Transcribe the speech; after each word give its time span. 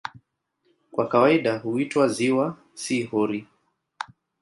Kwa 0.91 1.07
kawaida 1.07 1.57
huitwa 1.57 2.07
"ziwa", 2.07 2.57
si 2.75 3.03
"hori". 3.03 3.47